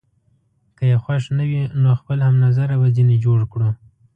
که 0.77 0.83
يې 0.91 0.97
خوښ 1.03 1.23
نه 1.37 1.43
وي، 1.49 1.61
نو 1.81 1.89
خپل 1.99 2.17
هم 2.27 2.35
نظره 2.45 2.75
به 2.81 2.87
ځینې 2.97 3.15
جوړ 3.25 3.39
کړو. 3.51 3.69